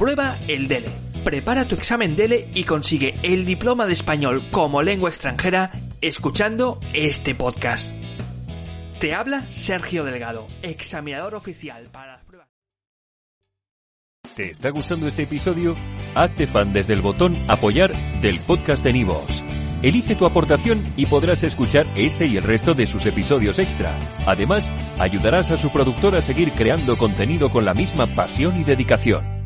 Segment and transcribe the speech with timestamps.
[0.00, 0.88] Prueba el DELE.
[1.24, 7.34] Prepara tu examen DELE y consigue el diploma de español como lengua extranjera escuchando este
[7.34, 7.94] podcast.
[8.98, 12.48] Te habla Sergio Delgado, examinador oficial para las pruebas.
[14.34, 15.76] ¿Te está gustando este episodio?
[16.14, 19.44] Hazte fan desde el botón Apoyar del podcast de Nivos.
[19.82, 23.98] Elige tu aportación y podrás escuchar este y el resto de sus episodios extra.
[24.24, 29.39] Además, ayudarás a su productor a seguir creando contenido con la misma pasión y dedicación.